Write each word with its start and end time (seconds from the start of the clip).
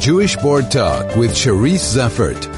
Jewish 0.00 0.34
Board 0.36 0.70
Talk 0.70 1.14
with 1.14 1.32
Charisse 1.32 1.94
Zeffertt. 1.94 2.48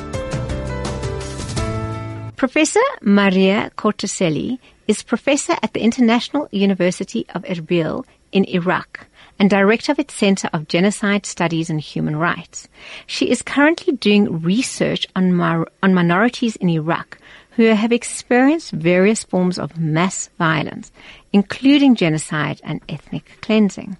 Professor 2.37 2.79
Maria 3.00 3.72
Corticelli 3.76 4.61
is 4.87 5.03
professor 5.03 5.54
at 5.60 5.72
the 5.72 5.80
International 5.80 6.48
University 6.52 7.26
of 7.34 7.42
Erbil 7.42 8.04
in 8.30 8.44
Iraq 8.44 9.08
and 9.40 9.50
director 9.50 9.90
of 9.90 9.98
its 9.98 10.14
Center 10.14 10.50
of 10.52 10.68
Genocide 10.68 11.26
Studies 11.26 11.68
and 11.68 11.80
Human 11.80 12.14
Rights. 12.14 12.68
She 13.09 13.29
is 13.29 13.43
currently 13.43 13.95
doing 13.95 14.40
research 14.43 15.09
on, 15.16 15.34
mar- 15.34 15.66
on 15.82 15.95
minorities 15.95 16.54
in 16.54 16.68
Iraq 16.68 17.18
who 17.56 17.64
have 17.64 17.90
experienced 17.90 18.70
various 18.70 19.24
forms 19.24 19.59
of 19.59 19.77
mass 19.77 20.30
violence, 20.38 20.93
including 21.32 21.96
genocide 21.96 22.61
and 22.62 22.80
ethnic 22.88 23.38
cleansing. 23.40 23.96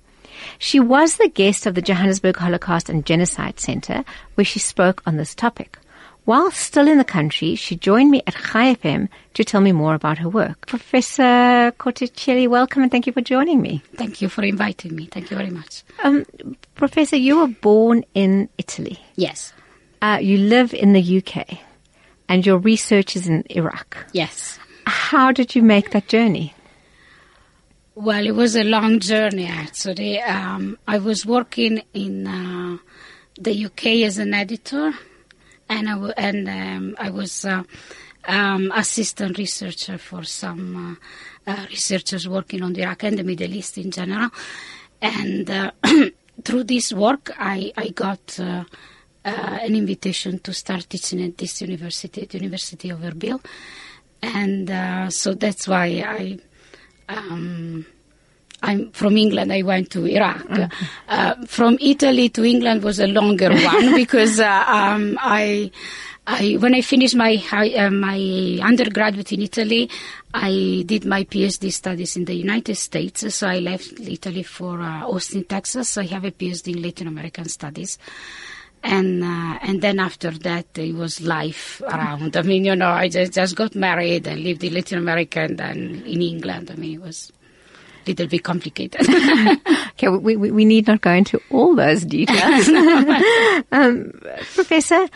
She 0.59 0.81
was 0.81 1.17
the 1.17 1.29
guest 1.29 1.67
of 1.67 1.75
the 1.75 1.83
Johannesburg 1.83 2.37
Holocaust 2.37 2.89
and 2.89 3.05
Genocide 3.05 3.61
Center, 3.61 4.05
where 4.35 4.45
she 4.45 4.59
spoke 4.59 5.03
on 5.07 5.17
this 5.17 5.35
topic. 5.35 5.79
While 6.25 6.53
still 6.53 6.87
in 6.87 6.99
the 6.99 7.05
country, 7.05 7.57
she 7.57 7.75
joined 7.75 8.11
me 8.13 8.23
at 8.29 8.35
Chai 8.35 8.77
FM 8.77 9.09
to 9.35 9.45
tell 9.45 9.61
me 9.61 9.73
more 9.73 9.95
about 9.95 10.19
her 10.19 10.29
work. 10.29 10.67
Professor 10.67 11.73
Corticelli, 11.79 12.47
welcome 12.47 12.83
and 12.83 12.93
thank 12.93 13.09
you 13.09 13.13
for 13.13 13.23
joining 13.23 13.61
me. 13.61 13.83
Thank 13.97 14.23
you 14.23 14.29
for 14.29 14.45
inviting 14.45 14.95
me. 14.95 15.07
Thank 15.07 15.33
you 15.33 15.37
very 15.37 15.51
much. 15.51 15.83
Um, 16.05 16.25
Professor, 16.77 17.17
you 17.17 17.39
were 17.39 17.49
born 17.49 18.05
in 18.15 18.49
Italy. 18.57 19.01
Yes. 19.17 19.53
Uh, 20.01 20.19
you 20.21 20.39
live 20.39 20.73
in 20.75 20.93
the 20.93 21.19
UK, 21.19 21.59
and 22.29 22.47
your 22.47 22.59
research 22.59 23.17
is 23.17 23.27
in 23.27 23.45
Iraq. 23.51 24.07
Yes. 24.13 24.61
How 24.87 25.33
did 25.33 25.57
you 25.57 25.63
make 25.63 25.91
that 25.91 26.07
journey? 26.07 26.55
Well, 27.95 28.27
it 28.27 28.35
was 28.35 28.57
a 28.57 28.65
long 28.65 29.01
journey 29.01 29.47
actually. 29.47 30.19
Um, 30.19 30.79
I 30.89 30.97
was 30.97 31.27
working 31.27 31.83
in 31.93 32.27
uh, 32.27 32.79
the 33.39 33.67
UK 33.67 33.87
as 34.07 34.17
an 34.17 34.33
editor 34.33 34.95
and 35.69 35.89
I, 35.91 35.93
w- 35.93 36.15
and, 36.17 36.49
um, 36.49 36.97
I 36.99 37.11
was 37.11 37.45
uh, 37.45 37.65
um, 38.27 38.73
assistant 38.75 39.37
researcher 39.37 39.99
for 39.99 40.25
some 40.25 40.99
uh, 41.47 41.51
uh, 41.51 41.67
researchers 41.69 42.27
working 42.27 42.63
on 42.63 42.75
Iraq 42.77 43.03
and 43.03 43.19
the 43.19 43.25
Middle 43.25 43.53
East 43.53 43.77
in 43.77 43.91
general. 43.91 44.31
And 45.03 45.51
uh, 45.51 45.73
through 46.45 46.65
this 46.65 46.95
work, 46.95 47.31
I, 47.39 47.75
I 47.77 47.89
got 47.89 48.41
uh, 48.41 48.65
an 49.23 49.77
invitation 49.77 50.39
to 50.39 50.55
start 50.55 50.89
teaching 50.89 51.23
at 51.23 51.37
this 51.37 51.61
university, 51.61 52.25
the 52.25 52.39
University 52.39 52.89
of 52.89 53.01
Erbil. 53.01 53.45
And 54.23 55.13
so 55.13 55.35
that's 55.35 55.69
why 55.69 56.03
I. 56.07 56.39
Um, 57.09 57.87
I'm 58.63 58.91
from 58.93 59.17
England. 59.17 59.53
I 59.53 59.63
went 59.63 59.91
to 59.91 60.07
Iraq. 60.07 60.39
Mm-hmm. 60.39 60.85
Uh, 61.09 61.47
from 61.47 61.79
Italy 61.81 62.29
to 62.31 62.45
England 62.45 62.83
was 62.83 63.01
a 63.01 63.07
longer 63.07 63.51
one 63.65 63.95
because 63.95 64.39
uh, 64.39 64.65
um, 64.67 65.19
I, 65.21 65.71
I, 66.27 66.53
when 66.61 66.75
I 66.75 66.81
finished 66.81 67.17
my 67.17 67.43
uh, 67.51 67.91
my 67.91 68.61
undergraduate 68.63 69.33
in 69.33 69.43
Italy, 69.43 69.91
I 70.33 70.85
did 70.87 71.05
my 71.05 71.25
PhD 71.25 71.73
studies 71.73 72.17
in 72.17 72.25
the 72.25 72.35
United 72.35 72.77
States. 72.77 73.35
So 73.35 73.49
I 73.49 73.59
left 73.59 73.99
Italy 73.99 74.45
for 74.45 74.81
uh, 74.81 75.07
Austin, 75.07 75.45
Texas. 75.45 75.99
I 75.99 76.05
have 76.05 76.25
a 76.25 76.31
PhD 76.31 76.77
in 76.77 76.83
Latin 76.83 77.09
American 77.09 77.49
Studies 77.49 77.99
and 78.83 79.23
uh, 79.23 79.59
and 79.63 79.81
then 79.81 79.99
after 79.99 80.31
that 80.31 80.67
it 80.77 80.95
was 80.95 81.21
life 81.21 81.81
around. 81.83 82.37
I 82.37 82.43
mean, 82.43 82.65
you 82.65 82.77
know, 82.77 82.91
I 82.91 83.09
just, 83.09 83.33
just 83.33 83.57
got 83.57 83.75
married 83.75 84.27
and 84.27 84.43
lived 84.43 84.65
in 84.65 84.75
Latin 84.75 84.99
America 84.99 85.41
and 85.41 85.59
then 85.59 86.03
in 86.07 86.23
England. 86.23 86.71
I 86.71 86.77
mean, 86.77 86.95
it 86.95 87.03
was 87.03 87.33
a 88.05 88.11
little 88.11 88.27
bit 88.27 88.43
complicated. 88.43 89.01
okay, 89.91 90.09
we, 90.09 90.37
we, 90.37 90.51
we, 90.51 90.65
need 90.65 90.87
not 90.87 91.01
go 91.01 91.13
into 91.13 91.41
all 91.51 91.75
those 91.75 92.05
details. 92.05 92.69
um, 93.73 94.13
Professor, 94.55 95.07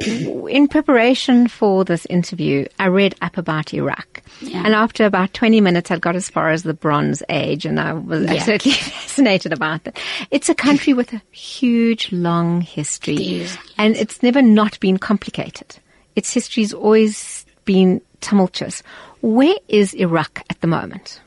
in 0.00 0.68
preparation 0.68 1.48
for 1.48 1.84
this 1.84 2.06
interview, 2.06 2.66
I 2.78 2.86
read 2.86 3.14
up 3.20 3.36
about 3.36 3.74
Iraq. 3.74 4.22
Yeah. 4.40 4.62
And 4.64 4.74
after 4.74 5.04
about 5.04 5.34
20 5.34 5.60
minutes, 5.60 5.90
I 5.90 5.98
got 5.98 6.16
as 6.16 6.28
far 6.28 6.50
as 6.50 6.62
the 6.62 6.74
Bronze 6.74 7.22
Age, 7.28 7.66
and 7.66 7.78
I 7.78 7.92
was 7.92 8.24
yeah. 8.24 8.32
absolutely 8.32 8.72
fascinated 8.72 9.52
about 9.52 9.84
that. 9.84 9.98
It's 10.30 10.48
a 10.48 10.54
country 10.54 10.92
with 10.92 11.12
a 11.12 11.22
huge, 11.30 12.10
long 12.12 12.60
history, 12.60 13.46
and 13.76 13.96
it's 13.96 14.22
never 14.22 14.42
not 14.42 14.80
been 14.80 14.98
complicated. 14.98 15.76
Its 16.16 16.32
history's 16.32 16.72
always 16.72 17.44
been 17.64 18.00
tumultuous. 18.20 18.82
Where 19.20 19.56
is 19.68 19.94
Iraq 19.94 20.42
at 20.50 20.60
the 20.60 20.66
moment? 20.66 21.20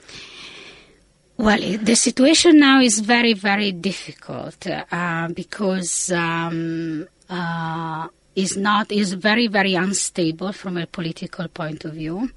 Well, 1.37 1.77
the 1.77 1.95
situation 1.95 2.59
now 2.59 2.79
is 2.79 2.99
very, 2.99 3.33
very 3.33 3.71
difficult 3.71 4.65
uh, 4.67 5.27
because 5.33 6.11
um, 6.11 7.07
uh, 7.29 8.07
is 8.35 8.57
not 8.57 8.91
is 8.91 9.13
very, 9.13 9.47
very 9.47 9.75
unstable 9.75 10.51
from 10.51 10.77
a 10.77 10.87
political 10.87 11.47
point 11.47 11.85
of 11.85 11.93
view. 11.93 12.29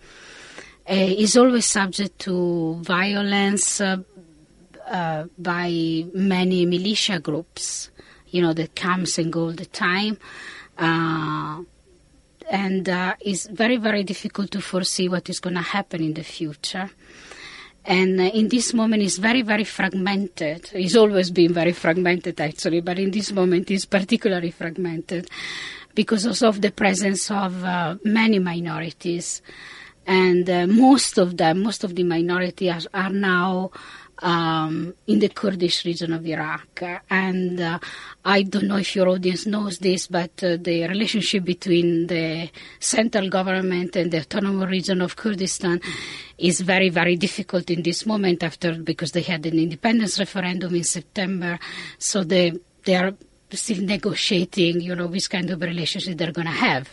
Uh, 0.88 0.94
is 0.94 1.36
always 1.36 1.66
subject 1.66 2.18
to 2.20 2.74
violence 2.82 3.80
uh, 3.80 3.96
uh, 4.88 5.24
by 5.36 6.04
many 6.14 6.64
militia 6.64 7.18
groups, 7.18 7.90
you 8.28 8.40
know, 8.40 8.52
that 8.52 8.76
comes 8.76 9.18
and 9.18 9.32
go 9.32 9.46
all 9.46 9.52
the 9.52 9.66
time. 9.66 10.16
Uh, 10.78 11.62
and 12.48 12.88
it's 13.20 13.48
very, 13.48 13.76
very 13.76 14.04
difficult 14.04 14.52
to 14.52 14.60
foresee 14.60 15.08
what 15.08 15.28
is 15.28 15.40
going 15.40 15.56
to 15.56 15.62
happen 15.62 16.00
in 16.00 16.14
the 16.14 16.22
future 16.22 16.88
and 17.86 18.20
uh, 18.20 18.24
in 18.24 18.48
this 18.48 18.74
moment 18.74 19.02
it's 19.02 19.16
very 19.16 19.42
very 19.42 19.64
fragmented 19.64 20.68
it's 20.72 20.96
always 20.96 21.30
been 21.30 21.52
very 21.52 21.72
fragmented 21.72 22.40
actually 22.40 22.80
but 22.80 22.98
in 22.98 23.10
this 23.10 23.32
moment 23.32 23.70
it's 23.70 23.84
particularly 23.84 24.50
fragmented 24.50 25.28
because 25.96 26.42
of 26.42 26.60
the 26.60 26.70
presence 26.70 27.30
of 27.30 27.64
uh, 27.64 27.96
many 28.04 28.38
minorities 28.38 29.42
and 30.06 30.48
uh, 30.48 30.66
most 30.68 31.18
of 31.18 31.36
them 31.36 31.62
most 31.68 31.82
of 31.82 31.96
the 31.96 32.04
minorities 32.04 32.86
are, 32.94 33.06
are 33.06 33.10
now 33.10 33.70
um, 34.20 34.94
in 35.06 35.18
the 35.18 35.28
Kurdish 35.28 35.84
region 35.84 36.12
of 36.12 36.26
Iraq. 36.26 36.82
And 37.10 37.60
uh, 37.60 37.78
I 38.24 38.42
don't 38.42 38.66
know 38.66 38.76
if 38.76 38.94
your 38.96 39.08
audience 39.08 39.46
knows 39.46 39.78
this, 39.78 40.06
but 40.06 40.42
uh, 40.42 40.56
the 40.60 40.86
relationship 40.88 41.44
between 41.44 42.06
the 42.06 42.50
central 42.80 43.28
government 43.28 43.96
and 43.96 44.10
the 44.10 44.20
autonomous 44.20 44.68
region 44.68 45.02
of 45.02 45.16
Kurdistan 45.16 45.80
is 46.38 46.60
very, 46.60 46.88
very 46.88 47.16
difficult 47.16 47.70
in 47.70 47.82
this 47.82 48.06
moment 48.06 48.42
after 48.42 48.74
because 48.74 49.12
they 49.12 49.22
had 49.22 49.44
an 49.46 49.58
independence 49.58 50.18
referendum 50.18 50.74
in 50.74 50.84
September. 50.84 51.58
So 51.98 52.24
they 52.24 52.52
they 52.84 52.94
are 52.94 53.14
still 53.52 53.82
negotiating, 53.82 54.80
you 54.80 54.94
know, 54.94 55.06
which 55.06 55.30
kind 55.30 55.50
of 55.50 55.60
relationship 55.60 56.16
they're 56.18 56.32
going 56.32 56.46
to 56.46 56.52
have 56.52 56.88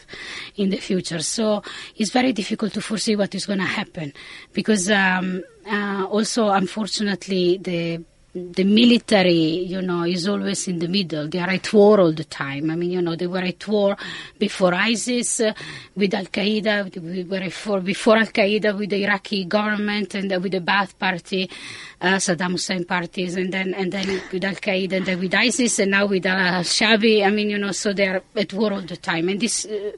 in 0.56 0.70
the 0.70 0.78
future. 0.78 1.20
So 1.20 1.64
it's 1.96 2.12
very 2.12 2.34
difficult 2.34 2.74
to 2.74 2.82
foresee 2.82 3.16
what 3.16 3.34
is 3.36 3.46
going 3.46 3.60
to 3.60 3.66
happen 3.66 4.14
because 4.54 4.90
um, 4.90 5.44
uh, 5.70 6.06
also, 6.10 6.50
unfortunately, 6.50 7.58
the 7.58 8.04
the 8.36 8.64
military, 8.64 9.64
you 9.64 9.82
know, 9.82 10.04
is 10.04 10.28
always 10.28 10.68
in 10.68 10.80
the 10.80 10.88
middle. 10.88 11.28
They 11.28 11.38
are 11.38 11.52
at 11.52 11.72
war 11.72 12.00
all 12.00 12.14
the 12.14 12.24
time. 12.24 12.72
I 12.72 12.76
mean, 12.76 12.90
you 12.90 13.02
know, 13.02 13.16
they 13.16 13.28
were 13.28 13.40
at 13.44 13.68
war 13.68 13.96
before 14.40 14.74
ISIS 14.74 15.40
uh, 15.42 15.54
with 15.96 16.16
Al 16.16 16.26
Qaeda. 16.26 17.00
We 17.00 17.26
were 17.26 17.38
at 17.38 17.66
war 17.68 17.82
before 17.82 18.18
Al 18.18 18.26
Qaeda 18.26 18.76
with 18.76 18.90
the 18.90 19.04
Iraqi 19.04 19.46
government 19.46 20.16
and 20.16 20.34
uh, 20.34 20.40
with 20.40 20.54
the 20.54 20.62
Ba'ath 20.62 20.98
Party, 20.98 21.48
uh, 22.02 22.16
Saddam 22.16 22.54
Hussein 22.54 22.86
parties, 22.86 23.36
and 23.36 23.54
then 23.54 23.76
and 23.76 23.92
then 23.92 24.22
with 24.32 24.44
Al 24.44 24.56
Qaeda 24.56 24.94
and 24.94 25.06
then 25.06 25.20
with 25.20 25.36
ISIS, 25.36 25.78
and 25.78 25.92
now 25.92 26.08
with 26.08 26.26
Al 26.26 26.64
Shabi. 26.64 27.24
I 27.24 27.30
mean, 27.30 27.52
you 27.52 27.60
know, 27.60 27.72
so 27.72 27.94
they 27.94 28.08
are 28.08 28.24
at 28.36 28.52
war 28.52 28.74
all 28.74 28.82
the 28.82 28.98
time, 28.98 29.30
and 29.30 29.40
this 29.40 29.66
uh, 29.66 29.92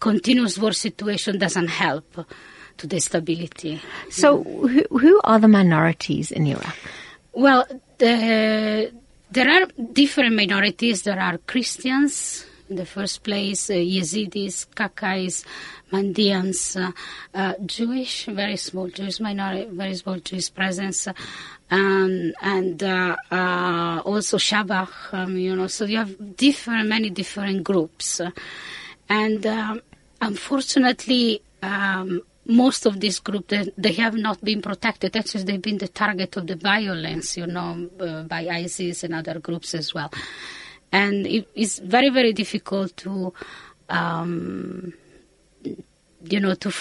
continuous 0.00 0.56
war 0.56 0.72
situation 0.72 1.38
doesn't 1.38 1.68
help 1.68 2.26
to 2.78 2.86
the 2.86 2.98
stability. 2.98 3.80
So, 4.10 4.42
who, 4.42 4.84
who 4.90 5.20
are 5.22 5.38
the 5.38 5.48
minorities 5.48 6.32
in 6.32 6.46
Iraq? 6.46 6.76
Well, 7.34 7.66
the, 7.98 8.92
there 9.30 9.50
are 9.50 9.66
different 9.92 10.36
minorities. 10.36 11.02
There 11.02 11.18
are 11.18 11.38
Christians 11.38 12.46
in 12.70 12.76
the 12.76 12.86
first 12.86 13.24
place, 13.24 13.70
uh, 13.70 13.74
Yazidis, 13.74 14.66
Kakais, 14.68 15.44
Mandaeans, 15.92 16.80
uh, 16.80 16.92
uh, 17.34 17.54
Jewish, 17.66 18.26
very 18.26 18.56
small 18.56 18.88
Jewish 18.88 19.18
minority, 19.20 19.68
very 19.70 19.94
small 19.96 20.18
Jewish 20.20 20.54
presence, 20.54 21.08
um, 21.70 22.32
and 22.40 22.82
uh, 22.82 23.16
uh, 23.30 24.00
also 24.04 24.38
Shabak. 24.38 25.12
Um, 25.12 25.36
you 25.36 25.56
know, 25.56 25.66
so 25.66 25.84
you 25.84 25.98
have 25.98 26.36
different, 26.36 26.88
many 26.88 27.10
different 27.10 27.64
groups, 27.64 28.20
and 29.08 29.46
um, 29.46 29.82
unfortunately. 30.20 31.42
Most 32.46 32.86
of 32.86 33.00
this 33.00 33.20
group 33.20 33.48
they, 33.48 33.70
they, 33.76 33.92
have 33.92 34.14
not 34.14 34.42
been 34.44 34.60
protected. 34.60 35.16
Actually, 35.16 35.44
they've 35.44 35.62
been 35.62 35.78
the 35.78 35.88
target 35.88 36.36
of 36.36 36.46
the 36.46 36.56
violence, 36.56 37.36
you 37.36 37.46
know, 37.46 37.88
uh, 38.00 38.22
by 38.24 38.46
ISIS 38.48 39.04
and 39.04 39.14
other 39.14 39.38
groups 39.38 39.74
as 39.74 39.94
well. 39.94 40.10
And 40.92 41.26
it, 41.26 41.48
it's 41.54 41.78
very, 41.78 42.10
very 42.10 42.32
difficult 42.32 42.96
to, 42.98 43.32
um, 43.88 44.92
you 45.64 46.40
know, 46.40 46.54
to 46.54 46.72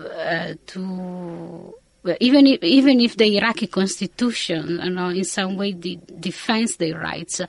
uh, 0.00 0.54
to 0.66 1.74
even 2.20 2.46
if, 2.46 2.62
even 2.62 3.00
if 3.00 3.16
the 3.16 3.36
Iraqi 3.36 3.66
constitution, 3.66 4.80
you 4.82 4.90
know, 4.90 5.08
in 5.08 5.24
some 5.24 5.56
way 5.56 5.72
de- 5.72 6.00
defends 6.18 6.76
their 6.76 6.98
rights. 6.98 7.40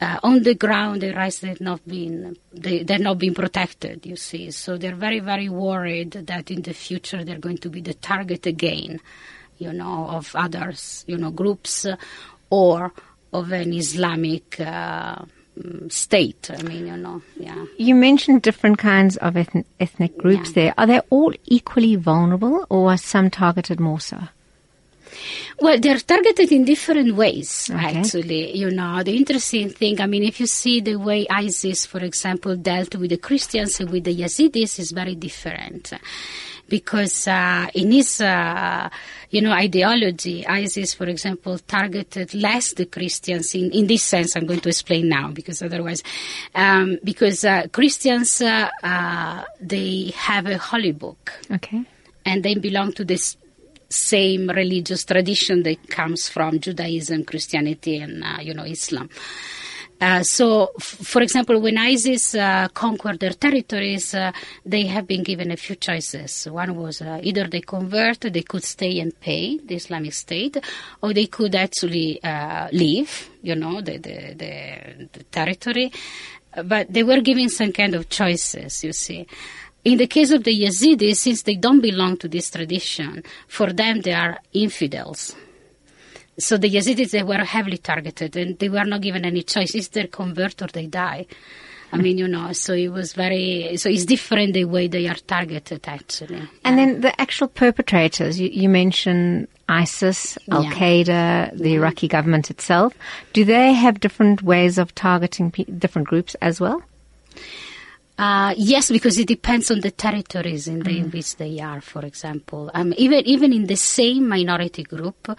Uh, 0.00 0.18
on 0.22 0.42
the 0.42 0.54
ground, 0.54 1.02
the 1.02 1.12
rights 1.12 1.40
they've 1.40 1.60
not 1.60 1.80
been 1.86 2.36
they, 2.52 2.82
they're 2.82 2.98
not 2.98 3.18
being 3.18 3.34
protected. 3.34 4.06
You 4.06 4.16
see, 4.16 4.50
so 4.50 4.76
they're 4.78 4.94
very 4.96 5.20
very 5.20 5.48
worried 5.48 6.12
that 6.12 6.50
in 6.50 6.62
the 6.62 6.72
future 6.74 7.24
they're 7.24 7.38
going 7.38 7.58
to 7.58 7.68
be 7.70 7.80
the 7.80 7.94
target 7.94 8.46
again, 8.46 9.00
you 9.58 9.72
know, 9.72 10.06
of 10.08 10.34
others, 10.34 11.04
you 11.06 11.16
know, 11.18 11.30
groups, 11.30 11.86
or 12.50 12.92
of 13.32 13.52
an 13.52 13.72
Islamic. 13.72 14.58
Uh, 14.60 15.16
mm, 15.58 15.92
state. 15.92 16.50
I 16.56 16.62
mean, 16.62 16.86
you 16.86 16.96
know, 16.96 17.20
yeah. 17.36 17.64
You 17.76 17.94
mentioned 17.94 18.42
different 18.42 18.78
kinds 18.78 19.16
of 19.18 19.34
ethn- 19.34 19.64
ethnic 19.78 20.16
groups 20.16 20.48
Yeah. 20.50 20.54
there. 20.54 20.74
Are 20.78 20.86
they 20.86 21.00
all 21.10 21.32
equally 21.44 21.96
vulnerable 21.96 22.64
or 22.70 22.90
are 22.92 22.96
some 22.96 23.28
targeted 23.30 23.78
more 23.80 24.00
so? 24.00 24.18
Well, 25.60 25.78
they're 25.78 25.98
targeted 25.98 26.50
in 26.52 26.64
different 26.64 27.14
ways, 27.14 27.70
Okay. 27.72 27.98
actually. 27.98 28.56
You 28.56 28.70
know, 28.70 29.02
the 29.02 29.16
interesting 29.16 29.70
thing, 29.70 30.00
I 30.00 30.06
mean, 30.06 30.22
if 30.24 30.40
you 30.40 30.46
see 30.46 30.80
the 30.80 30.96
way 30.96 31.26
ISIS, 31.28 31.86
for 31.86 31.98
example, 32.00 32.56
dealt 32.56 32.94
with 32.96 33.10
the 33.10 33.18
Christians 33.18 33.80
and 33.80 33.90
with 33.90 34.04
the 34.04 34.14
Yazidis 34.14 34.78
is 34.78 34.92
very 34.92 35.14
different. 35.14 35.92
Because 36.68 37.26
uh, 37.26 37.66
in 37.74 37.90
his, 37.90 38.20
uh, 38.20 38.88
you 39.30 39.40
know, 39.42 39.50
ideology, 39.50 40.46
ISIS, 40.46 40.94
for 40.94 41.06
example, 41.06 41.58
targeted 41.58 42.32
less 42.32 42.74
the 42.74 42.86
Christians 42.86 43.54
in, 43.56 43.72
in 43.72 43.88
this 43.88 44.04
sense. 44.04 44.36
I'm 44.36 44.46
going 44.46 44.60
to 44.60 44.68
explain 44.68 45.08
now 45.08 45.32
because 45.32 45.62
otherwise, 45.62 46.02
um, 46.54 46.98
because 47.02 47.44
uh, 47.44 47.66
Christians, 47.72 48.40
uh, 48.40 48.68
uh, 48.84 49.42
they 49.60 50.12
have 50.14 50.46
a 50.46 50.58
holy 50.58 50.92
book 50.92 51.32
Okay. 51.50 51.82
and 52.24 52.44
they 52.44 52.54
belong 52.54 52.92
to 52.92 53.04
this 53.04 53.36
same 53.90 54.48
religious 54.48 55.04
tradition 55.04 55.62
that 55.64 55.88
comes 55.88 56.28
from 56.28 56.60
Judaism, 56.60 57.24
Christianity, 57.24 57.98
and 57.98 58.24
uh, 58.24 58.38
you 58.40 58.54
know 58.54 58.64
Islam. 58.64 59.10
Uh, 60.00 60.22
so, 60.22 60.70
f- 60.78 60.82
for 60.82 61.20
example, 61.20 61.60
when 61.60 61.76
ISIS 61.76 62.34
uh, 62.34 62.68
conquered 62.72 63.20
their 63.20 63.32
territories, 63.32 64.14
uh, 64.14 64.32
they 64.64 64.86
have 64.86 65.06
been 65.06 65.22
given 65.22 65.50
a 65.50 65.58
few 65.58 65.76
choices. 65.76 66.46
One 66.46 66.74
was 66.74 67.02
uh, 67.02 67.20
either 67.22 67.46
they 67.46 67.60
convert, 67.60 68.20
they 68.20 68.40
could 68.42 68.64
stay 68.64 68.98
and 69.00 69.18
pay 69.20 69.58
the 69.58 69.74
Islamic 69.74 70.14
State, 70.14 70.56
or 71.02 71.12
they 71.12 71.26
could 71.26 71.54
actually 71.54 72.22
uh, 72.24 72.68
leave, 72.72 73.28
you 73.42 73.54
know, 73.54 73.82
the, 73.82 73.98
the, 73.98 74.34
the, 74.34 75.08
the 75.12 75.24
territory. 75.24 75.92
But 76.64 76.90
they 76.90 77.02
were 77.02 77.20
given 77.20 77.50
some 77.50 77.72
kind 77.72 77.94
of 77.94 78.08
choices, 78.08 78.82
you 78.82 78.94
see. 78.94 79.26
In 79.84 79.96
the 79.96 80.06
case 80.06 80.30
of 80.30 80.44
the 80.44 80.62
Yazidis, 80.62 81.16
since 81.16 81.42
they 81.42 81.56
don't 81.56 81.80
belong 81.80 82.18
to 82.18 82.28
this 82.28 82.50
tradition, 82.50 83.22
for 83.48 83.72
them 83.72 84.02
they 84.02 84.12
are 84.12 84.38
infidels. 84.52 85.34
So 86.38 86.56
the 86.56 86.70
Yazidis, 86.70 87.10
they 87.10 87.22
were 87.22 87.44
heavily 87.44 87.78
targeted 87.78 88.36
and 88.36 88.58
they 88.58 88.68
were 88.68 88.84
not 88.84 89.00
given 89.00 89.24
any 89.24 89.42
choice. 89.42 89.74
It's 89.74 89.88
their 89.88 90.06
convert 90.06 90.60
or 90.62 90.66
they 90.66 90.86
die. 90.86 91.26
I 91.92 91.96
mean, 91.96 92.18
you 92.18 92.28
know, 92.28 92.52
so 92.52 92.72
it 92.72 92.88
was 92.88 93.14
very, 93.14 93.76
so 93.76 93.88
it's 93.88 94.04
different 94.04 94.54
the 94.54 94.64
way 94.64 94.86
they 94.86 95.08
are 95.08 95.14
targeted 95.14 95.88
actually. 95.88 96.48
And 96.64 96.78
then 96.78 97.00
the 97.00 97.20
actual 97.20 97.48
perpetrators, 97.48 98.38
you, 98.38 98.48
you 98.48 98.68
mentioned 98.68 99.48
ISIS, 99.68 100.38
Al 100.50 100.64
Qaeda, 100.64 101.56
the 101.56 101.74
Iraqi 101.74 102.06
government 102.06 102.50
itself. 102.50 102.94
Do 103.32 103.44
they 103.44 103.72
have 103.72 103.98
different 103.98 104.42
ways 104.42 104.78
of 104.78 104.94
targeting 104.94 105.50
pe- 105.50 105.64
different 105.64 106.06
groups 106.06 106.36
as 106.40 106.60
well? 106.60 106.82
Uh, 108.20 108.52
yes, 108.58 108.90
because 108.90 109.18
it 109.18 109.26
depends 109.28 109.70
on 109.70 109.80
the 109.80 109.90
territories 109.92 110.68
in, 110.68 110.80
the, 110.80 110.98
in 110.98 111.10
which 111.10 111.36
they 111.36 111.58
are. 111.58 111.80
For 111.80 112.04
example, 112.04 112.70
um, 112.74 112.92
even 112.98 113.24
even 113.24 113.50
in 113.54 113.66
the 113.66 113.76
same 113.76 114.28
minority 114.28 114.82
group, 114.82 115.34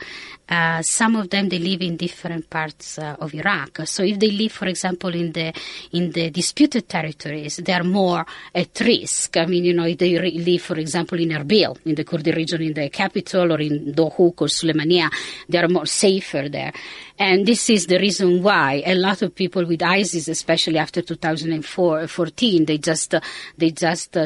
uh, 0.49 0.81
some 0.81 1.15
of 1.15 1.29
them 1.29 1.47
they 1.47 1.59
live 1.59 1.83
in 1.83 1.95
different 1.95 2.49
parts 2.49 2.97
uh, 2.97 3.17
of 3.19 3.35
Iraq. 3.35 3.81
So 3.85 4.01
if 4.01 4.17
they 4.17 4.31
live, 4.31 4.53
for 4.53 4.65
example, 4.65 5.13
in 5.13 5.31
the 5.31 5.53
in 5.91 6.11
the 6.11 6.31
disputed 6.31 6.89
territories, 6.89 7.57
they 7.57 7.73
are 7.73 7.83
more 7.83 8.25
at 8.55 8.79
risk. 8.79 9.37
I 9.37 9.45
mean, 9.45 9.65
you 9.65 9.75
know, 9.75 9.85
if 9.85 9.99
they 9.99 10.17
re- 10.17 10.39
live, 10.39 10.63
for 10.63 10.79
example, 10.79 11.19
in 11.19 11.29
Erbil, 11.29 11.77
in 11.85 11.93
the 11.93 12.03
Kurdish 12.03 12.35
region, 12.35 12.63
in 12.63 12.73
the 12.73 12.89
capital, 12.89 13.51
or 13.51 13.61
in 13.61 13.93
Dohuk 13.93 14.41
or 14.41 14.47
Suleimania, 14.47 15.07
they 15.47 15.59
are 15.59 15.67
more 15.67 15.85
safer 15.85 16.49
there. 16.49 16.73
And 17.19 17.45
this 17.45 17.69
is 17.69 17.85
the 17.87 17.97
reason 17.99 18.41
why 18.41 18.81
a 18.85 18.95
lot 18.95 19.21
of 19.21 19.35
people 19.35 19.65
with 19.65 19.83
ISIS, 19.83 20.27
especially 20.27 20.77
after 20.77 21.01
2014, 21.01 22.65
they 22.65 22.77
just 22.77 23.13
uh, 23.15 23.21
they 23.57 23.71
just 23.71 24.15
uh, 24.17 24.25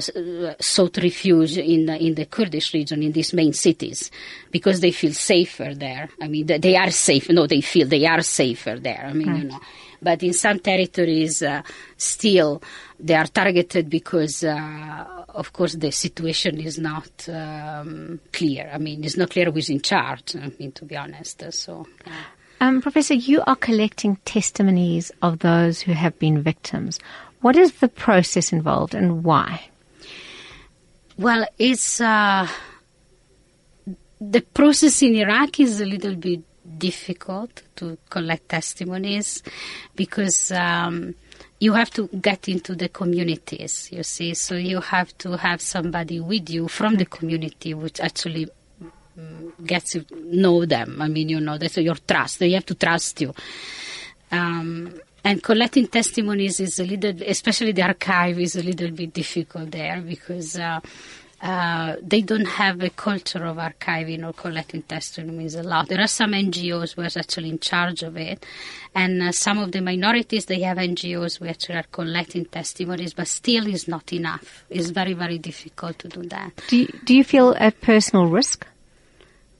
sought 0.59 0.97
refuge 0.97 1.57
in 1.57 1.85
the, 1.87 1.97
in 2.01 2.15
the 2.15 2.25
Kurdish 2.25 2.73
region, 2.73 3.03
in 3.03 3.11
these 3.11 3.33
main 3.33 3.53
cities, 3.53 4.11
because 4.51 4.79
they 4.79 4.91
feel 4.91 5.13
safer 5.13 5.73
there. 5.73 6.09
I 6.21 6.27
mean, 6.27 6.45
they- 6.45 6.75
are 6.75 6.91
safe. 6.91 7.29
No, 7.29 7.47
they 7.47 7.61
feel 7.61 7.87
they 7.87 8.05
are 8.05 8.21
safer 8.21 8.77
there. 8.79 9.05
I 9.09 9.13
mean, 9.13 9.35
you 9.35 9.43
know. 9.45 9.59
But 10.01 10.21
in 10.23 10.33
some 10.33 10.59
territories, 10.59 11.41
uh, 11.41 11.61
still 11.97 12.61
they 12.99 13.15
are 13.15 13.27
targeted 13.27 13.89
because, 13.89 14.43
uh, 14.43 15.23
of 15.29 15.51
course, 15.53 15.73
the 15.75 15.91
situation 15.91 16.59
is 16.59 16.77
not 16.77 17.27
um, 17.29 18.19
clear. 18.31 18.69
I 18.73 18.77
mean, 18.77 19.03
it's 19.03 19.17
not 19.17 19.29
clear 19.31 19.49
who's 19.51 19.69
in 19.69 19.81
charge. 19.81 20.35
I 20.35 20.51
mean, 20.59 20.71
to 20.73 20.85
be 20.85 20.95
honest. 20.95 21.43
Uh, 21.43 21.51
So. 21.51 21.87
yeah. 22.05 22.13
Um, 22.61 22.81
Professor, 22.81 23.13
you 23.13 23.43
are 23.45 23.55
collecting 23.55 24.15
testimonies 24.25 25.11
of 25.21 25.39
those 25.39 25.81
who 25.81 25.91
have 25.93 26.17
been 26.19 26.41
victims. 26.41 26.99
What 27.41 27.55
is 27.55 27.73
the 27.73 27.89
process 27.89 28.51
involved 28.53 28.95
and 28.95 29.23
why? 29.23 29.69
Well, 31.17 31.45
it's 31.59 32.01
uh, 32.01 32.47
the 34.19 34.41
process 34.41 35.01
in 35.01 35.15
Iraq 35.15 35.59
is 35.59 35.81
a 35.81 35.85
little 35.85 36.15
bit 36.15 36.41
difficult 36.77 37.61
to 37.75 37.97
collect 38.09 38.49
testimonies 38.49 39.43
because 39.95 40.51
um, 40.51 41.13
you 41.59 41.73
have 41.73 41.91
to 41.91 42.07
get 42.07 42.49
into 42.49 42.75
the 42.75 42.89
communities. 42.89 43.89
You 43.91 44.03
see, 44.03 44.33
so 44.33 44.55
you 44.55 44.81
have 44.81 45.15
to 45.19 45.37
have 45.37 45.61
somebody 45.61 46.19
with 46.19 46.49
you 46.49 46.67
from 46.67 46.95
the 46.95 47.05
community, 47.05 47.73
which 47.73 47.99
actually 47.99 48.47
gets 49.65 49.91
to 49.91 50.05
know 50.23 50.65
them. 50.65 51.01
I 51.01 51.07
mean, 51.07 51.29
you 51.29 51.39
know, 51.39 51.57
that's 51.57 51.77
your 51.77 51.95
trust. 51.95 52.39
They 52.39 52.51
have 52.51 52.65
to 52.67 52.75
trust 52.75 53.21
you. 53.21 53.33
Um, 54.31 54.99
and 55.23 55.41
collecting 55.41 55.87
testimonies 55.87 56.59
is 56.59 56.79
a 56.79 56.85
little, 56.85 57.23
especially 57.23 57.71
the 57.71 57.81
archive, 57.81 58.39
is 58.39 58.55
a 58.55 58.63
little 58.63 58.91
bit 58.91 59.13
difficult 59.13 59.71
there 59.71 60.01
because 60.01 60.57
uh, 60.57 60.79
uh, 61.41 61.95
they 62.01 62.21
don't 62.21 62.45
have 62.45 62.81
a 62.81 62.89
culture 62.89 63.43
of 63.43 63.57
archiving 63.57 64.27
or 64.27 64.33
collecting 64.33 64.83
testimonies 64.83 65.55
a 65.55 65.63
lot. 65.63 65.87
There 65.87 65.99
are 65.99 66.07
some 66.07 66.31
NGOs 66.31 66.95
who 66.95 67.01
are 67.01 67.19
actually 67.19 67.49
in 67.49 67.59
charge 67.59 68.03
of 68.03 68.17
it, 68.17 68.45
and 68.93 69.21
uh, 69.21 69.31
some 69.31 69.57
of 69.57 69.71
the 69.71 69.81
minorities 69.81 70.45
they 70.45 70.61
have 70.61 70.77
NGOs 70.77 71.39
which 71.39 71.69
are 71.69 71.85
collecting 71.91 72.45
testimonies, 72.45 73.13
but 73.13 73.27
still 73.27 73.67
is 73.67 73.87
not 73.87 74.13
enough. 74.13 74.63
It's 74.69 74.89
very 74.89 75.13
very 75.13 75.39
difficult 75.39 75.99
to 75.99 76.07
do 76.07 76.23
that. 76.23 76.51
Do 76.67 76.77
you, 76.77 76.87
do 77.03 77.15
you 77.15 77.23
feel 77.23 77.55
at 77.59 77.81
personal 77.81 78.27
risk? 78.27 78.65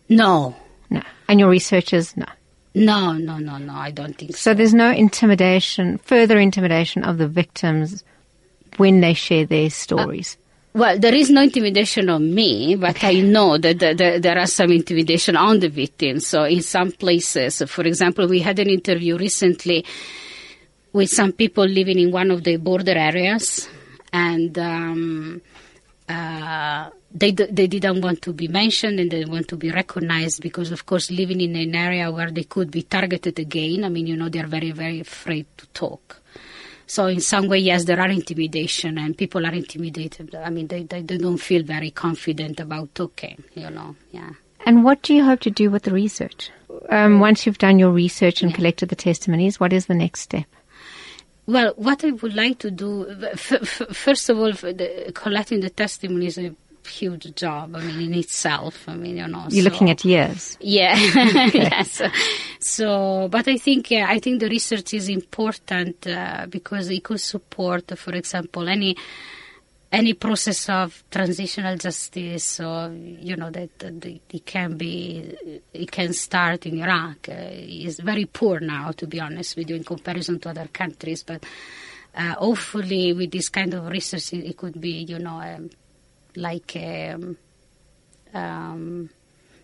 No, 0.10 0.56
No. 0.90 1.02
And 1.28 1.40
your 1.40 1.50
researchers? 1.50 2.16
No. 2.16 2.26
no, 2.74 3.14
no, 3.14 3.38
no, 3.38 3.58
no. 3.58 3.74
I 3.74 3.92
don't 3.92 4.18
think 4.18 4.32
so. 4.36 4.52
So 4.52 4.54
there's 4.54 4.74
no 4.74 4.92
intimidation, 4.92 5.98
further 6.00 6.38
intimidation 6.38 7.04
of 7.04 7.18
the 7.18 7.28
victims 7.28 8.04
when 8.78 9.02
they 9.02 9.14
share 9.14 9.46
their 9.46 9.70
stories. 9.70 10.38
Well, 10.74 11.00
there 11.00 11.16
is 11.16 11.30
no 11.30 11.42
intimidation 11.42 12.10
on 12.10 12.36
me, 12.36 12.76
but 12.76 13.02
I 13.02 13.22
know 13.22 13.58
that 13.58 13.80
the, 13.80 13.94
the, 13.94 14.20
there 14.20 14.38
are 14.38 14.46
some 14.46 14.72
intimidation 14.74 15.38
on 15.38 15.62
the 15.62 15.70
victims. 15.70 16.28
So 16.28 16.44
in 16.44 16.62
some 16.62 16.92
places, 16.92 17.64
for 17.68 17.84
example, 17.88 18.28
we 18.28 18.42
had 18.42 18.60
an 18.60 18.70
interview 18.70 19.18
recently 19.18 19.86
with 20.92 21.10
some 21.10 21.32
people 21.32 21.66
living 21.66 21.98
in 21.98 22.12
one 22.12 22.30
of 22.30 22.44
the 22.44 22.58
border 22.58 22.92
areas, 22.92 23.70
and 24.12 24.58
um, 24.60 25.42
uh, 26.10 26.90
they 27.16 27.32
d- 27.32 27.48
they 27.50 27.68
didn't 27.68 28.02
want 28.02 28.22
to 28.24 28.34
be 28.34 28.48
mentioned 28.48 29.00
and 29.00 29.10
they 29.10 29.24
want 29.26 29.48
to 29.48 29.56
be 29.56 29.72
recognized 29.72 30.42
because, 30.42 30.72
of 30.72 30.86
course, 30.86 31.10
living 31.10 31.40
in 31.40 31.56
an 31.56 31.74
area 31.74 32.12
where 32.12 32.30
they 32.30 32.44
could 32.44 32.70
be 32.70 32.84
targeted 32.84 33.40
again. 33.40 33.86
I 33.86 33.90
mean, 33.90 34.06
you 34.06 34.18
know, 34.18 34.30
they're 34.30 34.48
very 34.48 34.72
very 34.72 35.00
afraid 35.00 35.46
to 35.58 35.66
talk. 35.68 36.22
So 36.88 37.08
in 37.08 37.20
some 37.20 37.48
way, 37.48 37.60
yes, 37.60 37.86
there 37.86 38.00
are 38.00 38.10
intimidation 38.10 39.00
and 39.00 39.18
people 39.18 39.46
are 39.46 39.54
intimidated. 39.54 40.36
I 40.36 40.52
mean, 40.52 40.68
they, 40.68 40.84
they, 40.84 41.02
they 41.02 41.18
don't 41.18 41.40
feel 41.40 41.64
very 41.64 41.90
confident 41.90 42.60
about 42.60 42.94
talking, 42.94 43.44
you 43.56 43.72
know, 43.72 43.96
yeah. 44.12 44.30
And 44.68 44.84
what 44.84 45.02
do 45.02 45.16
you 45.16 45.24
hope 45.24 45.40
to 45.42 45.50
do 45.50 45.72
with 45.72 45.84
the 45.84 45.92
research? 45.92 46.52
Um, 46.90 47.20
once 47.20 47.46
you've 47.46 47.58
done 47.58 47.80
your 47.80 47.92
research 47.92 48.44
and 48.44 48.54
collected 48.54 48.90
the 48.90 48.96
testimonies, 48.96 49.60
what 49.60 49.74
is 49.74 49.88
the 49.88 49.96
next 49.96 50.22
step? 50.22 50.46
Well, 51.48 51.74
what 51.76 52.04
I 52.04 52.12
would 52.12 52.36
like 52.36 52.60
to 52.60 52.72
do, 52.72 53.08
f- 53.32 53.52
f- 53.54 53.96
first 53.96 54.30
of 54.30 54.40
all, 54.40 54.52
the, 54.52 55.12
collecting 55.14 55.62
the 55.62 55.70
testimonies 55.70 56.38
is 56.38 56.52
a 56.52 56.56
huge 56.88 57.36
job, 57.36 57.76
I 57.76 57.82
mean, 57.82 58.02
in 58.02 58.14
itself. 58.20 58.88
I 58.88 58.96
mean, 58.96 59.18
you 59.18 59.28
know. 59.28 59.46
You're 59.50 59.64
so- 59.64 59.70
looking 59.70 59.90
at 59.90 60.06
years. 60.06 60.58
Yeah, 60.60 60.96
yes. 61.54 62.02
So, 62.60 63.28
but 63.30 63.48
I 63.48 63.58
think 63.58 63.92
uh, 63.92 64.06
I 64.08 64.20
think 64.20 64.40
the 64.40 64.50
research 64.50 64.94
is 64.94 65.10
important 65.10 66.08
uh, 66.08 66.48
because 66.50 66.90
it 66.90 67.04
could 67.04 67.22
support, 67.22 67.98
for 67.98 68.14
example, 68.14 68.68
any 68.68 68.96
any 69.92 70.14
process 70.14 70.68
of 70.70 71.04
transitional 71.10 71.78
justice 71.78 72.60
or 72.60 72.92
you 72.92 73.36
know 73.38 73.50
that, 73.50 73.80
that 73.80 74.06
it 74.06 74.46
can 74.46 74.76
be 74.76 75.34
it 75.74 75.90
can 75.90 76.12
start 76.12 76.66
in 76.66 76.82
Iraq 76.82 77.30
uh, 77.30 77.34
is 77.52 78.00
very 78.00 78.26
poor 78.26 78.60
now 78.60 78.92
to 78.92 79.08
be 79.08 79.22
honest 79.22 79.56
with 79.56 79.70
you 79.70 79.76
in 79.78 79.84
comparison 79.84 80.40
to 80.40 80.50
other 80.50 80.68
countries 80.68 81.24
but 81.24 81.46
uh, 82.16 82.34
hopefully 82.34 83.14
with 83.14 83.32
this 83.32 83.48
kind 83.48 83.74
of 83.74 83.88
research 83.88 84.34
it, 84.34 84.46
it 84.46 84.58
could 84.58 84.80
be 84.82 85.06
you 85.08 85.20
know 85.20 85.40
um, 85.40 85.70
like 86.36 86.76
um, 86.76 87.38
um, 88.34 89.10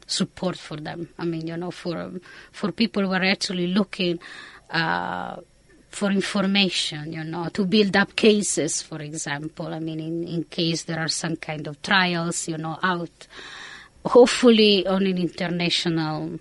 support 0.08 0.58
for 0.58 0.78
them 0.78 1.10
I 1.18 1.26
mean 1.26 1.48
you 1.48 1.58
know 1.58 1.72
for 1.72 2.12
for 2.52 2.72
people 2.72 3.04
who 3.04 3.14
are 3.14 3.24
actually 3.24 3.68
looking 3.68 4.20
uh, 4.70 5.38
for 5.92 6.10
information, 6.10 7.12
you 7.12 7.24
know, 7.24 7.50
to 7.50 7.66
build 7.66 7.96
up 7.98 8.16
cases, 8.16 8.82
for 8.82 9.02
example. 9.02 9.68
I 9.68 9.80
mean, 9.80 10.00
in, 10.00 10.28
in 10.28 10.44
case 10.46 10.84
there 10.84 11.00
are 11.00 11.10
some 11.10 11.36
kind 11.36 11.68
of 11.68 11.82
trials, 11.82 12.48
you 12.48 12.58
know, 12.58 12.80
out, 12.82 13.28
hopefully 14.06 14.88
on 14.88 15.06
an 15.06 15.18
international 15.18 16.40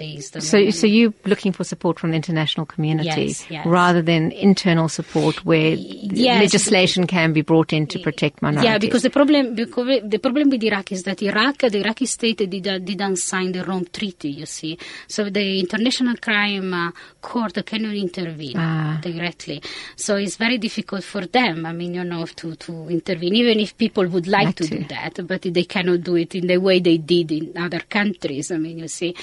based. 0.00 0.40
so, 0.40 0.70
so 0.70 0.86
you're 0.86 1.12
looking 1.26 1.52
for 1.52 1.64
support 1.64 1.98
from 1.98 2.10
the 2.12 2.16
international 2.16 2.64
community 2.64 3.26
yes, 3.26 3.50
yes. 3.50 3.66
rather 3.66 4.02
than 4.10 4.32
internal 4.32 4.88
support 4.88 5.44
where 5.44 5.74
yes. 5.74 6.40
legislation 6.40 7.06
can 7.06 7.32
be 7.32 7.42
brought 7.42 7.72
in 7.72 7.86
to 7.86 7.98
protect 7.98 8.40
minorities. 8.40 8.70
Yeah, 8.70 8.78
because 8.78 9.02
the 9.02 9.10
problem 9.10 9.54
because 9.54 10.00
the 10.14 10.18
problem 10.18 10.48
with 10.48 10.62
Iraq 10.62 10.92
is 10.92 11.02
that 11.04 11.22
Iraq, 11.22 11.58
the 11.58 11.80
Iraqi 11.84 12.06
state 12.06 12.38
did, 12.38 12.62
didn't 12.90 13.16
sign 13.16 13.52
the 13.52 13.62
Rome 13.64 13.86
Treaty. 13.92 14.30
You 14.30 14.46
see, 14.46 14.78
so 15.06 15.28
the 15.28 15.60
International 15.60 16.16
Crime 16.16 16.72
uh, 16.72 16.90
Court 17.20 17.64
cannot 17.66 17.94
intervene 17.94 18.56
ah. 18.56 18.98
directly. 19.02 19.62
So 19.96 20.16
it's 20.16 20.36
very 20.36 20.58
difficult 20.58 21.04
for 21.04 21.26
them. 21.26 21.66
I 21.66 21.72
mean, 21.72 21.94
you 21.94 22.04
know, 22.04 22.24
to 22.24 22.56
to 22.56 22.88
intervene, 22.88 23.34
even 23.34 23.60
if 23.60 23.76
people 23.76 24.06
would 24.08 24.26
like, 24.26 24.46
like 24.46 24.56
to, 24.56 24.64
to 24.64 24.78
do 24.78 24.84
that, 24.94 25.26
but 25.26 25.42
they 25.42 25.64
cannot 25.64 26.00
do 26.02 26.16
it 26.16 26.34
in 26.34 26.46
the 26.46 26.56
way 26.56 26.80
they 26.80 26.96
did 26.96 27.30
in 27.32 27.52
other 27.56 27.80
countries. 27.80 28.50
I 28.50 28.56
mean, 28.56 28.78
you 28.78 28.88
see, 28.88 29.14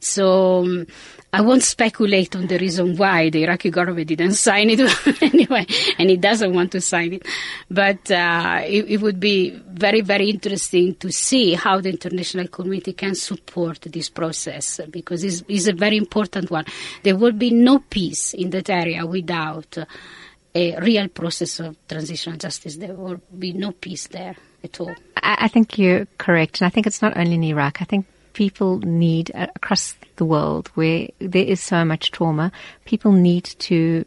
so 0.00 0.25
so 0.26 0.64
um, 0.64 0.86
I 1.32 1.40
won't 1.40 1.62
speculate 1.62 2.34
on 2.34 2.46
the 2.48 2.58
reason 2.58 2.96
why 2.96 3.30
the 3.30 3.44
Iraqi 3.44 3.70
government 3.70 4.08
didn't 4.08 4.34
sign 4.48 4.70
it 4.70 4.80
anyway, 5.22 5.66
and 5.98 6.10
it 6.10 6.20
doesn't 6.20 6.52
want 6.52 6.72
to 6.72 6.80
sign 6.80 7.14
it. 7.14 7.26
But 7.70 8.10
uh, 8.10 8.62
it, 8.64 8.86
it, 8.94 9.00
would 9.00 9.20
be 9.20 9.50
very, 9.50 10.00
very 10.00 10.30
interesting 10.30 10.96
to 10.96 11.12
see 11.12 11.54
how 11.54 11.80
the 11.80 11.90
international 11.90 12.48
community 12.48 12.92
can 12.92 13.14
support 13.14 13.82
this 13.82 14.08
process 14.08 14.80
because 14.90 15.22
it's, 15.22 15.44
it's 15.48 15.68
a 15.68 15.72
very 15.72 15.96
important 15.96 16.50
one. 16.50 16.64
There 17.02 17.16
will 17.16 17.32
be 17.32 17.50
no 17.50 17.78
peace 17.78 18.34
in 18.34 18.50
that 18.50 18.68
area 18.68 19.06
without 19.06 19.78
a 20.54 20.80
real 20.80 21.08
process 21.08 21.60
of 21.60 21.76
transitional 21.86 22.38
justice. 22.38 22.76
There 22.76 22.94
will 22.94 23.20
be 23.38 23.52
no 23.52 23.72
peace 23.72 24.08
there 24.08 24.36
at 24.64 24.80
all. 24.80 24.94
I 25.22 25.48
think 25.48 25.78
you're 25.78 26.06
correct, 26.18 26.60
and 26.60 26.66
I 26.66 26.70
think 26.70 26.86
it's 26.86 27.02
not 27.02 27.16
only 27.16 27.34
in 27.34 27.44
Iraq. 27.44 27.82
I 27.82 27.84
think 27.84 28.06
people 28.36 28.78
need 28.80 29.32
uh, 29.34 29.46
across 29.56 29.96
the 30.16 30.24
world 30.24 30.68
where 30.74 31.08
there 31.18 31.44
is 31.44 31.60
so 31.60 31.84
much 31.84 32.10
trauma, 32.10 32.52
people 32.84 33.10
need 33.10 33.44
to 33.44 34.04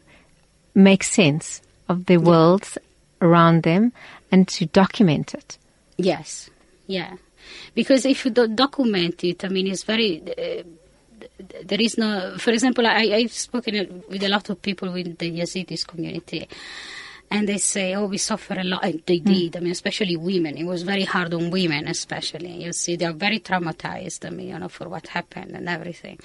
make 0.72 1.02
sense 1.02 1.60
of 1.88 2.06
their 2.06 2.20
yeah. 2.20 2.24
worlds 2.24 2.78
around 3.20 3.64
them 3.64 3.92
and 4.30 4.46
to 4.46 4.64
document 4.66 5.34
it. 5.34 5.58
Yes, 5.96 6.48
yeah. 6.86 7.16
Because 7.74 8.06
if 8.06 8.24
you 8.24 8.30
don't 8.30 8.54
document 8.54 9.24
it, 9.24 9.44
I 9.44 9.48
mean, 9.48 9.66
it's 9.66 9.82
very. 9.82 10.22
Uh, 10.22 10.62
there 11.64 11.80
is 11.80 11.98
no. 11.98 12.36
For 12.38 12.52
example, 12.52 12.86
I, 12.86 13.10
I've 13.12 13.32
spoken 13.32 14.04
with 14.08 14.22
a 14.22 14.28
lot 14.28 14.48
of 14.48 14.62
people 14.62 14.94
in 14.94 15.16
the 15.18 15.40
Yazidis 15.40 15.84
community, 15.86 16.48
and 17.30 17.48
they 17.48 17.58
say, 17.58 17.94
"Oh, 17.94 18.06
we 18.06 18.18
suffer 18.18 18.54
a 18.58 18.64
lot." 18.64 18.84
And 18.84 19.02
they 19.06 19.20
mm. 19.20 19.24
did. 19.24 19.56
I 19.56 19.60
mean, 19.60 19.72
especially 19.72 20.16
women. 20.16 20.56
It 20.56 20.64
was 20.64 20.82
very 20.82 21.04
hard 21.04 21.32
on 21.32 21.50
women, 21.50 21.86
especially. 21.86 22.64
You 22.64 22.72
see, 22.72 22.96
they 22.96 23.06
are 23.06 23.12
very 23.12 23.40
traumatized. 23.40 24.26
I 24.26 24.30
mean, 24.30 24.48
you 24.48 24.58
know, 24.58 24.68
for 24.68 24.88
what 24.88 25.08
happened 25.08 25.52
and 25.52 25.68
everything. 25.68 26.18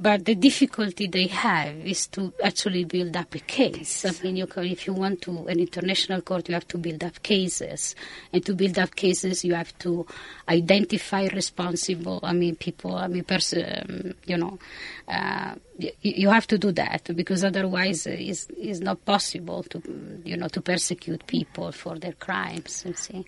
But 0.00 0.24
the 0.24 0.36
difficulty 0.36 1.08
they 1.08 1.26
have 1.26 1.74
is 1.84 2.06
to 2.08 2.32
actually 2.44 2.84
build 2.84 3.16
up 3.16 3.34
a 3.34 3.40
case. 3.40 4.04
I 4.04 4.12
mean, 4.22 4.36
you 4.36 4.46
can, 4.46 4.64
if 4.64 4.86
you 4.86 4.92
want 4.92 5.22
to 5.22 5.46
an 5.48 5.58
international 5.58 6.20
court, 6.22 6.48
you 6.48 6.54
have 6.54 6.68
to 6.68 6.78
build 6.78 7.02
up 7.02 7.20
cases, 7.24 7.96
and 8.32 8.44
to 8.46 8.54
build 8.54 8.78
up 8.78 8.94
cases, 8.94 9.44
you 9.44 9.54
have 9.54 9.76
to 9.80 10.06
identify 10.48 11.26
responsible. 11.26 12.20
I 12.22 12.32
mean, 12.32 12.54
people. 12.54 12.94
I 12.94 13.08
mean, 13.08 13.24
pers- 13.24 13.54
um, 13.54 14.14
you 14.24 14.36
know, 14.36 14.60
uh, 15.08 15.56
you, 15.78 15.90
you, 16.02 16.28
have 16.30 16.46
to 16.46 16.58
do 16.58 16.70
that 16.72 17.10
because 17.16 17.42
otherwise, 17.42 18.06
it's, 18.06 18.46
it's 18.56 18.78
not 18.78 19.04
possible 19.04 19.64
to, 19.64 19.82
you 20.24 20.36
know, 20.36 20.46
to 20.46 20.60
persecute 20.60 21.26
people 21.26 21.72
for 21.72 21.98
their 21.98 22.12
crimes. 22.12 22.84
You 22.86 22.94
see. 22.94 23.26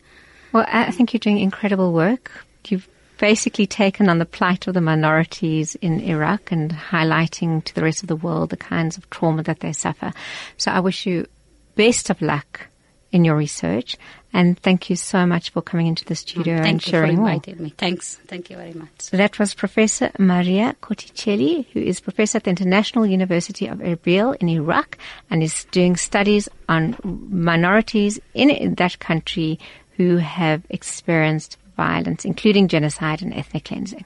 Well, 0.52 0.66
I 0.68 0.92
think 0.92 1.12
you're 1.12 1.18
doing 1.18 1.38
incredible 1.38 1.92
work. 1.92 2.30
You've 2.68 2.88
basically 3.20 3.66
taken 3.66 4.08
on 4.08 4.18
the 4.18 4.24
plight 4.24 4.66
of 4.66 4.72
the 4.72 4.80
minorities 4.80 5.74
in 5.76 6.00
Iraq 6.00 6.50
and 6.50 6.72
highlighting 6.72 7.62
to 7.62 7.74
the 7.74 7.82
rest 7.82 8.02
of 8.02 8.08
the 8.08 8.16
world 8.16 8.48
the 8.48 8.56
kinds 8.56 8.96
of 8.96 9.08
trauma 9.10 9.42
that 9.42 9.60
they 9.60 9.72
suffer. 9.72 10.12
So 10.56 10.72
I 10.72 10.80
wish 10.80 11.06
you 11.06 11.26
best 11.76 12.08
of 12.08 12.20
luck 12.22 12.68
in 13.12 13.24
your 13.24 13.36
research 13.36 13.96
and 14.32 14.58
thank 14.58 14.88
you 14.88 14.96
so 14.96 15.26
much 15.26 15.50
for 15.50 15.60
coming 15.60 15.86
into 15.88 16.04
the 16.04 16.14
studio 16.14 16.54
oh, 16.54 16.62
and 16.62 16.80
sharing 16.80 17.16
more. 17.16 17.30
You 17.30 17.40
for 17.40 17.50
inviting 17.50 17.64
me. 17.64 17.74
Thanks. 17.76 18.16
Thank 18.26 18.48
you 18.48 18.56
very 18.56 18.72
much. 18.72 18.88
So 18.98 19.16
that 19.16 19.38
was 19.38 19.52
Professor 19.52 20.12
Maria 20.18 20.76
Corticelli, 20.80 21.66
who 21.72 21.80
is 21.80 22.00
professor 22.00 22.38
at 22.38 22.44
the 22.44 22.50
International 22.50 23.04
University 23.04 23.66
of 23.66 23.78
Erbil 23.78 24.36
in 24.36 24.48
Iraq 24.48 24.96
and 25.28 25.42
is 25.42 25.64
doing 25.72 25.96
studies 25.96 26.48
on 26.68 26.96
minorities 27.04 28.18
in 28.32 28.74
that 28.76 28.98
country 28.98 29.58
who 29.96 30.16
have 30.16 30.62
experienced 30.70 31.58
violence, 31.80 32.26
including 32.26 32.68
genocide 32.68 33.22
and 33.22 33.32
ethnic 33.32 33.64
cleansing. 33.64 34.04